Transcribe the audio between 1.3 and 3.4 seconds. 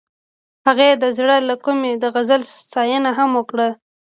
له کومې د غزل ستاینه هم